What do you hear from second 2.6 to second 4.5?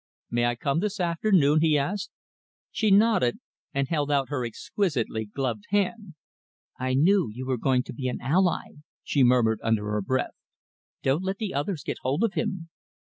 She nodded, and held out her